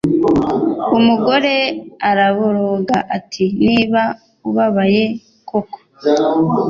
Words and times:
umugore 0.97 1.55
araboroga 2.09 2.97
ati 3.17 3.43
niba 3.65 4.03
ubabaye 4.49 5.03
koko 5.49 5.77